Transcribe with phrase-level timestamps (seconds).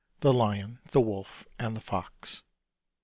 [0.21, 2.41] THE LION, THE WOLF, AND THE FOX.